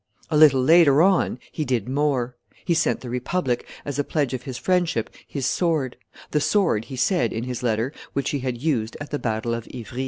[0.31, 4.41] A little later on he did more; he sent the republic, as a pledge of
[4.41, 5.95] his friendship, his sword
[6.31, 9.67] the sword, he said in his letter, which he had used at the battle of
[9.71, 9.99] Ivry.